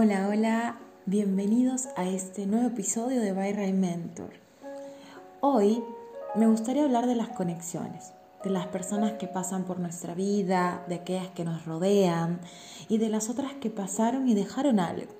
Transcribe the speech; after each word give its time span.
Hola, 0.00 0.28
hola, 0.28 0.78
bienvenidos 1.06 1.88
a 1.96 2.06
este 2.06 2.46
nuevo 2.46 2.68
episodio 2.68 3.20
de 3.20 3.32
Byray 3.32 3.72
Mentor. 3.72 4.30
Hoy 5.40 5.82
me 6.36 6.46
gustaría 6.46 6.84
hablar 6.84 7.08
de 7.08 7.16
las 7.16 7.30
conexiones, 7.30 8.12
de 8.44 8.50
las 8.50 8.68
personas 8.68 9.14
que 9.14 9.26
pasan 9.26 9.64
por 9.64 9.80
nuestra 9.80 10.14
vida, 10.14 10.84
de 10.86 10.94
aquellas 10.94 11.26
que 11.30 11.44
nos 11.44 11.64
rodean 11.64 12.40
y 12.88 12.98
de 12.98 13.08
las 13.08 13.28
otras 13.28 13.54
que 13.54 13.70
pasaron 13.70 14.28
y 14.28 14.34
dejaron 14.34 14.78
algo, 14.78 15.12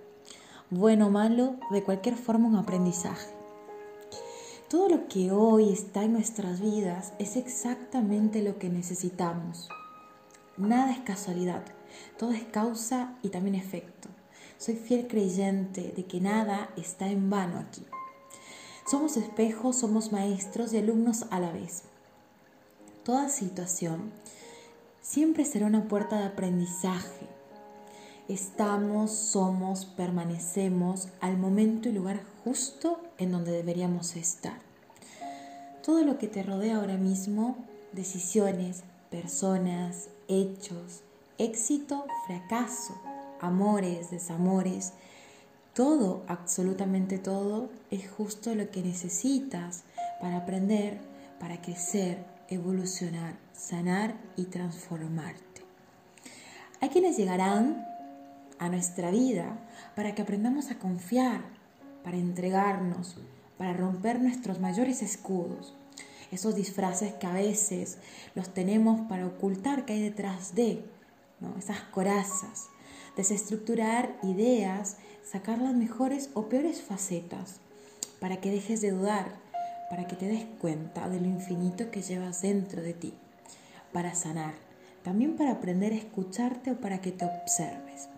bueno 0.70 1.08
o 1.08 1.10
malo, 1.10 1.56
de 1.72 1.82
cualquier 1.82 2.14
forma 2.14 2.46
un 2.46 2.54
aprendizaje. 2.54 3.34
Todo 4.70 4.88
lo 4.90 5.08
que 5.08 5.32
hoy 5.32 5.72
está 5.72 6.04
en 6.04 6.12
nuestras 6.12 6.60
vidas 6.60 7.14
es 7.18 7.34
exactamente 7.34 8.42
lo 8.42 8.60
que 8.60 8.68
necesitamos. 8.68 9.68
Nada 10.56 10.92
es 10.92 11.00
casualidad, 11.00 11.64
todo 12.16 12.30
es 12.30 12.45
causa 12.45 13.16
y 13.24 13.30
también 13.30 13.56
efecto. 13.56 14.08
Soy 14.58 14.75
fiel 14.75 15.07
creyente 15.07 15.93
de 15.96 16.04
que 16.04 16.21
nada 16.21 16.71
está 16.76 17.08
en 17.08 17.30
vano 17.30 17.61
aquí. 17.61 17.85
Somos 18.90 19.17
espejos, 19.17 19.76
somos 19.76 20.11
maestros 20.11 20.72
y 20.72 20.79
alumnos 20.79 21.26
a 21.31 21.39
la 21.39 21.53
vez. 21.53 21.82
Toda 23.04 23.29
situación 23.29 24.11
siempre 25.00 25.44
será 25.44 25.67
una 25.67 25.86
puerta 25.86 26.18
de 26.18 26.26
aprendizaje. 26.26 27.29
Estamos, 28.29 29.12
somos, 29.12 29.86
permanecemos 29.86 31.09
al 31.20 31.39
momento 31.39 31.89
y 31.89 31.93
lugar 31.93 32.20
justo 32.42 33.00
en 33.17 33.31
donde 33.31 33.53
deberíamos 33.53 34.17
estar. 34.17 34.59
Todo 35.84 36.03
lo 36.03 36.19
que 36.19 36.27
te 36.27 36.42
rodea 36.42 36.78
ahora 36.78 36.97
mismo, 36.97 37.56
decisiones, 37.92 38.83
personas, 39.09 40.09
hechos, 40.27 41.03
éxito, 41.39 42.05
fracaso, 42.27 42.95
amores, 43.41 44.10
desamores, 44.10 44.92
todo, 45.74 46.24
absolutamente 46.27 47.19
todo, 47.19 47.70
es 47.91 48.11
justo 48.11 48.55
lo 48.55 48.70
que 48.70 48.83
necesitas 48.83 49.84
para 50.20 50.39
aprender, 50.39 50.98
para 51.39 51.61
crecer, 51.61 52.25
evolucionar, 52.48 53.36
sanar 53.53 54.17
y 54.36 54.47
transformarte. 54.47 55.62
Hay 56.80 56.89
quienes 56.89 57.17
llegarán 57.17 57.86
a 58.58 58.69
nuestra 58.69 59.11
vida 59.11 59.58
para 59.95 60.14
que 60.14 60.23
aprendamos 60.23 60.70
a 60.70 60.78
confiar, 60.78 61.42
para 62.02 62.17
entregarnos, 62.17 63.17
para 63.56 63.73
romper 63.73 64.20
nuestros 64.20 64.61
mayores 64.61 65.02
escudos, 65.02 65.75
esos 66.30 66.55
disfraces 66.55 67.14
que 67.14 67.27
a 67.27 67.33
veces 67.33 67.98
los 68.34 68.52
tenemos 68.52 69.00
para 69.08 69.27
ocultar 69.27 69.84
que 69.84 69.95
hay 69.95 70.02
detrás 70.02 70.55
de, 70.55 70.84
¿no? 71.41 71.56
esas 71.58 71.80
corazas, 71.80 72.69
desestructurar 73.19 74.16
ideas, 74.22 74.97
sacar 75.28 75.58
las 75.58 75.74
mejores 75.74 76.30
o 76.34 76.48
peores 76.48 76.80
facetas, 76.80 77.56
para 78.20 78.41
que 78.41 78.52
dejes 78.52 78.80
de 78.80 78.92
dudar, 78.92 79.27
para 79.91 80.06
que 80.06 80.14
te 80.14 80.27
des 80.27 80.44
cuenta 80.61 81.08
de 81.08 81.20
lo 81.20 81.27
infinito 81.27 81.91
que 81.91 82.00
llevas 82.00 82.42
dentro 82.42 82.80
de 82.80 82.94
ti, 82.94 83.12
para 83.92 84.14
sanar, 84.14 84.55
también 85.02 85.36
para 85.36 85.50
aprender 85.50 85.92
a 85.92 85.96
escucharte 85.96 86.70
o 86.70 86.80
para 86.80 87.00
que 87.00 87.11
te 87.11 87.24
observes. 87.24 88.08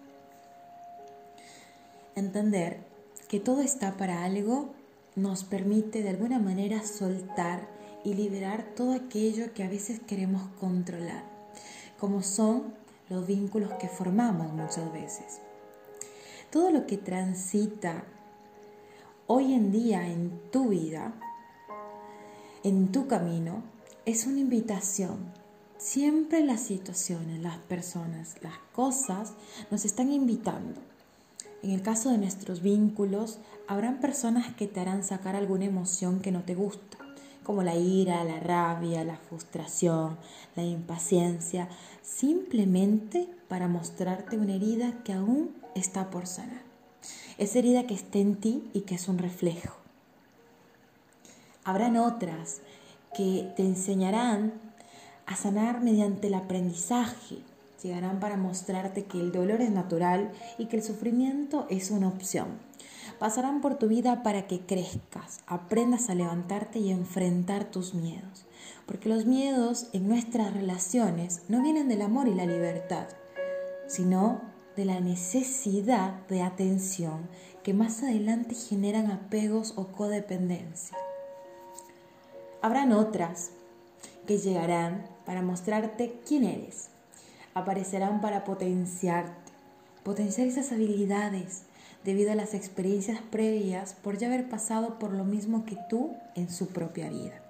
Entender 2.14 2.80
que 3.26 3.40
todo 3.40 3.62
está 3.62 3.96
para 3.96 4.22
algo 4.22 4.74
nos 5.16 5.44
permite 5.44 6.02
de 6.02 6.10
alguna 6.10 6.38
manera 6.38 6.82
soltar 6.82 7.66
y 8.04 8.12
liberar 8.12 8.74
todo 8.76 8.92
aquello 8.92 9.54
que 9.54 9.62
a 9.62 9.68
veces 9.70 9.98
queremos 9.98 10.42
controlar, 10.60 11.24
como 11.98 12.22
son 12.22 12.79
los 13.10 13.26
vínculos 13.26 13.72
que 13.74 13.88
formamos 13.88 14.52
muchas 14.52 14.90
veces. 14.92 15.40
Todo 16.50 16.70
lo 16.70 16.86
que 16.86 16.96
transita 16.96 18.04
hoy 19.26 19.52
en 19.52 19.70
día 19.70 20.06
en 20.08 20.40
tu 20.50 20.68
vida, 20.68 21.12
en 22.64 22.90
tu 22.92 23.08
camino, 23.08 23.62
es 24.06 24.26
una 24.26 24.40
invitación. 24.40 25.32
Siempre 25.76 26.42
las 26.42 26.60
situaciones, 26.60 27.40
las 27.40 27.58
personas, 27.58 28.36
las 28.42 28.58
cosas 28.74 29.34
nos 29.70 29.84
están 29.84 30.12
invitando. 30.12 30.80
En 31.62 31.72
el 31.72 31.82
caso 31.82 32.10
de 32.10 32.18
nuestros 32.18 32.62
vínculos, 32.62 33.38
habrán 33.66 34.00
personas 34.00 34.54
que 34.54 34.66
te 34.66 34.80
harán 34.80 35.04
sacar 35.04 35.36
alguna 35.36 35.66
emoción 35.66 36.20
que 36.20 36.32
no 36.32 36.42
te 36.42 36.54
gusta 36.54 37.09
como 37.44 37.62
la 37.62 37.74
ira, 37.74 38.24
la 38.24 38.40
rabia, 38.40 39.04
la 39.04 39.16
frustración, 39.16 40.16
la 40.56 40.62
impaciencia, 40.62 41.68
simplemente 42.02 43.28
para 43.48 43.68
mostrarte 43.68 44.36
una 44.36 44.54
herida 44.54 45.02
que 45.04 45.12
aún 45.12 45.54
está 45.74 46.10
por 46.10 46.26
sanar. 46.26 46.62
Esa 47.38 47.58
herida 47.58 47.86
que 47.86 47.94
está 47.94 48.18
en 48.18 48.36
ti 48.36 48.70
y 48.72 48.82
que 48.82 48.94
es 48.94 49.08
un 49.08 49.18
reflejo. 49.18 49.76
Habrán 51.64 51.96
otras 51.96 52.60
que 53.16 53.52
te 53.56 53.62
enseñarán 53.62 54.52
a 55.26 55.36
sanar 55.36 55.80
mediante 55.80 56.26
el 56.26 56.34
aprendizaje. 56.34 57.38
Llegarán 57.82 58.20
para 58.20 58.36
mostrarte 58.36 59.04
que 59.04 59.18
el 59.18 59.32
dolor 59.32 59.62
es 59.62 59.70
natural 59.70 60.32
y 60.58 60.66
que 60.66 60.76
el 60.76 60.82
sufrimiento 60.82 61.66
es 61.70 61.90
una 61.90 62.08
opción 62.08 62.69
pasarán 63.20 63.60
por 63.60 63.74
tu 63.74 63.86
vida 63.86 64.22
para 64.22 64.46
que 64.46 64.60
crezcas, 64.60 65.40
aprendas 65.46 66.08
a 66.08 66.14
levantarte 66.14 66.78
y 66.78 66.90
enfrentar 66.90 67.66
tus 67.66 67.92
miedos. 67.92 68.46
Porque 68.86 69.10
los 69.10 69.26
miedos 69.26 69.88
en 69.92 70.08
nuestras 70.08 70.54
relaciones 70.54 71.42
no 71.48 71.62
vienen 71.62 71.86
del 71.88 72.00
amor 72.00 72.28
y 72.28 72.34
la 72.34 72.46
libertad, 72.46 73.06
sino 73.86 74.40
de 74.74 74.86
la 74.86 75.00
necesidad 75.00 76.26
de 76.28 76.40
atención 76.42 77.28
que 77.62 77.74
más 77.74 78.02
adelante 78.02 78.54
generan 78.54 79.10
apegos 79.10 79.74
o 79.76 79.88
codependencia. 79.88 80.96
Habrán 82.62 82.92
otras 82.92 83.50
que 84.26 84.38
llegarán 84.38 85.04
para 85.26 85.42
mostrarte 85.42 86.20
quién 86.26 86.44
eres. 86.44 86.88
Aparecerán 87.52 88.22
para 88.22 88.44
potenciarte, 88.44 89.52
potenciar 90.04 90.46
esas 90.46 90.72
habilidades, 90.72 91.64
debido 92.04 92.32
a 92.32 92.34
las 92.34 92.54
experiencias 92.54 93.20
previas 93.30 93.94
por 93.94 94.18
ya 94.18 94.28
haber 94.28 94.48
pasado 94.48 94.98
por 94.98 95.12
lo 95.12 95.24
mismo 95.24 95.64
que 95.64 95.76
tú 95.88 96.16
en 96.34 96.50
su 96.50 96.68
propia 96.68 97.10
vida. 97.10 97.42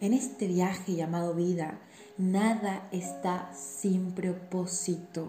En 0.00 0.12
este 0.12 0.48
viaje 0.48 0.94
llamado 0.94 1.34
vida, 1.34 1.78
nada 2.18 2.88
está 2.90 3.52
sin 3.54 4.12
propósito. 4.12 5.28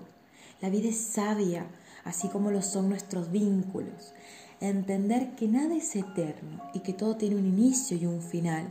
La 0.61 0.69
vida 0.69 0.89
es 0.89 0.97
sabia, 0.97 1.67
así 2.03 2.27
como 2.27 2.49
lo 2.49 2.61
son 2.61 2.89
nuestros 2.89 3.31
vínculos. 3.31 4.13
Entender 4.59 5.35
que 5.35 5.47
nada 5.47 5.75
es 5.75 5.95
eterno 5.95 6.63
y 6.73 6.79
que 6.79 6.93
todo 6.93 7.17
tiene 7.17 7.35
un 7.35 7.45
inicio 7.45 7.97
y 7.97 8.05
un 8.05 8.21
final. 8.21 8.65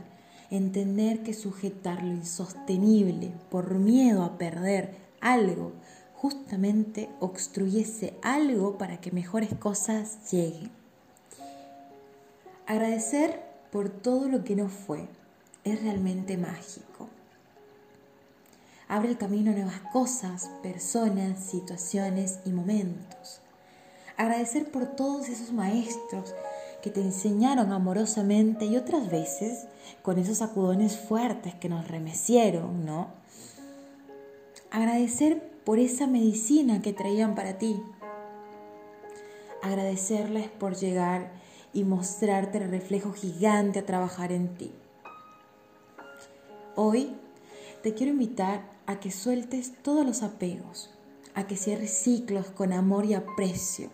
Entender 0.49 1.23
que 1.23 1.33
sujetar 1.33 2.03
lo 2.03 2.11
insostenible 2.11 3.31
por 3.49 3.75
miedo 3.75 4.23
a 4.23 4.37
perder 4.37 4.95
algo 5.21 5.71
justamente 6.23 7.09
obstruyese 7.19 8.13
algo 8.21 8.77
para 8.77 9.01
que 9.01 9.11
mejores 9.11 9.53
cosas 9.55 10.31
lleguen. 10.31 10.71
Agradecer 12.65 13.43
por 13.73 13.89
todo 13.89 14.29
lo 14.29 14.45
que 14.45 14.55
no 14.55 14.69
fue 14.69 15.09
es 15.65 15.83
realmente 15.83 16.37
mágico. 16.37 17.09
Abre 18.87 19.09
el 19.09 19.17
camino 19.17 19.51
a 19.51 19.55
nuevas 19.55 19.81
cosas, 19.91 20.49
personas, 20.61 21.43
situaciones 21.43 22.39
y 22.45 22.51
momentos. 22.51 23.41
Agradecer 24.15 24.71
por 24.71 24.85
todos 24.85 25.27
esos 25.27 25.51
maestros 25.51 26.33
que 26.81 26.89
te 26.89 27.01
enseñaron 27.01 27.73
amorosamente 27.73 28.63
y 28.63 28.77
otras 28.77 29.11
veces 29.11 29.65
con 30.01 30.17
esos 30.17 30.37
sacudones 30.37 30.95
fuertes 30.95 31.53
que 31.55 31.67
nos 31.67 31.85
remecieron, 31.89 32.85
¿no? 32.85 33.09
Agradecer 34.71 35.52
por 35.65 35.79
esa 35.79 36.07
medicina 36.07 36.81
que 36.81 36.93
traían 36.93 37.35
para 37.35 37.57
ti. 37.57 37.81
Agradecerles 39.61 40.49
por 40.49 40.75
llegar 40.75 41.31
y 41.73 41.85
mostrarte 41.85 42.57
el 42.57 42.69
reflejo 42.69 43.13
gigante 43.13 43.79
a 43.79 43.85
trabajar 43.85 44.31
en 44.31 44.55
ti. 44.55 44.71
Hoy 46.75 47.15
te 47.81 47.93
quiero 47.93 48.11
invitar 48.11 48.61
a 48.85 48.99
que 48.99 49.11
sueltes 49.11 49.73
todos 49.81 50.05
los 50.05 50.21
apegos, 50.21 50.89
a 51.33 51.47
que 51.47 51.55
cierres 51.55 51.91
ciclos 51.91 52.47
con 52.47 52.73
amor 52.73 53.05
y 53.05 53.13
aprecio, 53.13 53.89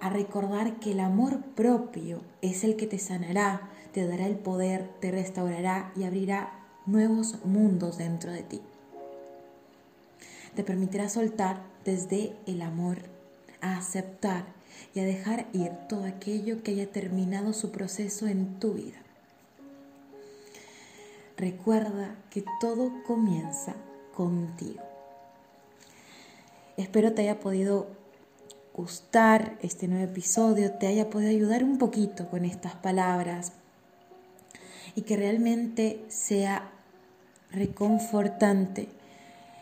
a 0.00 0.10
recordar 0.10 0.80
que 0.80 0.92
el 0.92 1.00
amor 1.00 1.42
propio 1.54 2.22
es 2.42 2.64
el 2.64 2.76
que 2.76 2.86
te 2.86 2.98
sanará, 2.98 3.70
te 3.92 4.06
dará 4.06 4.26
el 4.26 4.36
poder, 4.36 4.90
te 5.00 5.10
restaurará 5.10 5.92
y 5.96 6.04
abrirá 6.04 6.66
nuevos 6.86 7.44
mundos 7.44 7.98
dentro 7.98 8.32
de 8.32 8.42
ti 8.42 8.60
te 10.56 10.64
permitirá 10.64 11.08
soltar 11.08 11.62
desde 11.84 12.32
el 12.46 12.62
amor, 12.62 12.98
a 13.60 13.76
aceptar 13.76 14.46
y 14.94 15.00
a 15.00 15.04
dejar 15.04 15.46
ir 15.52 15.70
todo 15.88 16.04
aquello 16.04 16.62
que 16.62 16.72
haya 16.72 16.90
terminado 16.90 17.52
su 17.52 17.70
proceso 17.70 18.26
en 18.26 18.58
tu 18.58 18.72
vida. 18.72 18.96
Recuerda 21.36 22.16
que 22.30 22.42
todo 22.60 22.90
comienza 23.06 23.76
contigo. 24.14 24.82
Espero 26.78 27.12
te 27.12 27.22
haya 27.22 27.38
podido 27.38 27.88
gustar 28.74 29.58
este 29.62 29.88
nuevo 29.88 30.04
episodio, 30.04 30.72
te 30.72 30.86
haya 30.86 31.10
podido 31.10 31.30
ayudar 31.30 31.64
un 31.64 31.78
poquito 31.78 32.28
con 32.28 32.44
estas 32.44 32.74
palabras 32.74 33.52
y 34.94 35.02
que 35.02 35.16
realmente 35.16 36.04
sea 36.08 36.70
reconfortante 37.50 38.88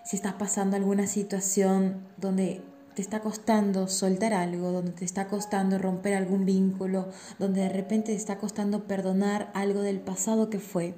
si 0.04 0.16
estás 0.16 0.34
pasando 0.34 0.76
alguna 0.76 1.06
situación 1.06 2.06
donde 2.18 2.62
te 2.94 3.02
está 3.02 3.20
costando 3.20 3.88
soltar 3.88 4.32
algo, 4.34 4.70
donde 4.70 4.92
te 4.92 5.04
está 5.04 5.26
costando 5.26 5.78
romper 5.78 6.14
algún 6.14 6.44
vínculo, 6.44 7.08
donde 7.38 7.62
de 7.62 7.68
repente 7.68 8.12
te 8.12 8.16
está 8.16 8.38
costando 8.38 8.84
perdonar 8.84 9.50
algo 9.54 9.80
del 9.80 10.00
pasado 10.00 10.50
que 10.50 10.60
fue 10.60 10.94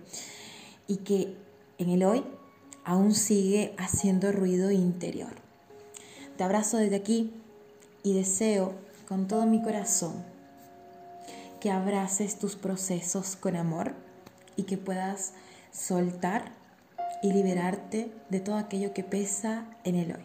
y 0.86 0.98
que 0.98 1.36
en 1.78 1.88
el 1.88 2.04
hoy 2.04 2.24
aún 2.84 3.14
sigue 3.14 3.74
haciendo 3.78 4.30
ruido 4.32 4.70
interior. 4.70 5.32
Te 6.36 6.44
abrazo 6.44 6.76
desde 6.76 6.96
aquí 6.96 7.32
y 8.02 8.12
deseo 8.12 8.74
con 9.08 9.26
todo 9.26 9.46
mi 9.46 9.62
corazón 9.62 10.12
que 11.60 11.70
abraces 11.70 12.38
tus 12.38 12.56
procesos 12.56 13.36
con 13.36 13.56
amor 13.56 13.94
y 14.56 14.64
que 14.64 14.76
puedas 14.76 15.32
soltar 15.72 16.52
y 17.22 17.32
liberarte 17.32 18.12
de 18.28 18.40
todo 18.40 18.56
aquello 18.56 18.92
que 18.92 19.04
pesa 19.04 19.66
en 19.84 19.96
el 19.96 20.12
hoy. 20.12 20.24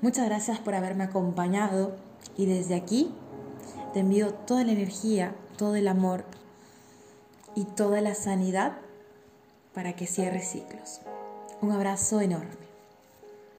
Muchas 0.00 0.26
gracias 0.26 0.58
por 0.58 0.74
haberme 0.74 1.04
acompañado 1.04 1.96
y 2.36 2.46
desde 2.46 2.74
aquí 2.74 3.12
te 3.92 4.00
envío 4.00 4.32
toda 4.34 4.64
la 4.64 4.72
energía, 4.72 5.34
todo 5.56 5.74
el 5.74 5.88
amor 5.88 6.24
y 7.54 7.64
toda 7.64 8.00
la 8.00 8.14
sanidad 8.14 8.78
para 9.74 9.94
que 9.94 10.06
cierres 10.06 10.48
ciclos. 10.48 11.00
Un 11.60 11.72
abrazo 11.72 12.20
enorme. 12.20 12.67